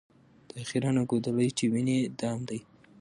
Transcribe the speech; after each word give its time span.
دا 0.53 0.61
خیرنه 0.69 1.01
ګودړۍ 1.09 1.49
چي 1.57 1.65
وینې 1.73 1.97
دام 2.19 2.39
دی 2.49 2.59